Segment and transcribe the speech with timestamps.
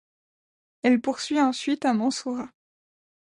[0.81, 2.49] Elle poursuit ensuite à Mansourah.